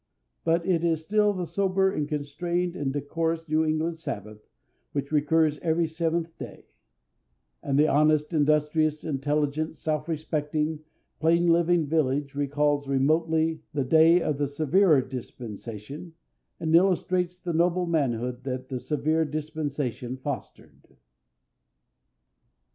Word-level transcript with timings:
But 0.43 0.65
it 0.65 0.83
is 0.83 1.03
still 1.03 1.31
the 1.31 1.45
sober 1.45 1.91
and 1.93 2.09
constrained 2.09 2.75
and 2.75 2.91
decorous 2.91 3.47
New 3.47 3.63
England 3.63 3.99
Sabbath 3.99 4.47
which 4.93 5.11
recurs 5.11 5.59
every 5.59 5.85
seventh 5.85 6.35
day; 6.39 6.65
and 7.61 7.77
the 7.77 7.87
honest, 7.87 8.33
industrious, 8.33 9.03
intelligent, 9.03 9.77
self 9.77 10.09
respecting, 10.09 10.79
plain 11.19 11.45
living 11.49 11.85
village 11.85 12.33
recalls 12.33 12.87
remotely 12.87 13.61
the 13.75 13.83
day 13.85 14.19
of 14.23 14.39
the 14.39 14.47
severer 14.47 15.01
dispensation, 15.03 16.15
and 16.59 16.75
illustrates 16.75 17.39
the 17.39 17.53
noble 17.53 17.85
manhood 17.85 18.43
that 18.43 18.69
the 18.69 18.79
severe 18.79 19.23
dispensation 19.23 20.17
fostered. 20.17 20.97